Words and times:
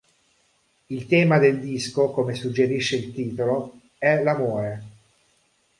Il 0.89 1.05
tema 1.05 1.37
del 1.37 1.59
disco, 1.59 2.09
come 2.09 2.33
suggerisce 2.33 2.95
il 2.95 3.13
titolo, 3.13 3.81
è 3.99 4.23
l'amore. 4.23 4.83